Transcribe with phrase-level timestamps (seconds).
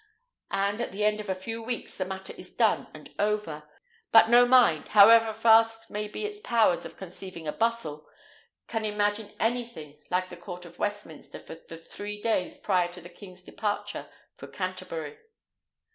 [0.49, 3.69] And at the end of a few weeks the matter is done and over.
[4.11, 8.07] But no mind, however vast may be its powers of conceiving a bustle,
[8.67, 13.09] can imagine anything like the court of Westminster for the three days prior to the
[13.09, 15.19] king's departure for Canterbury.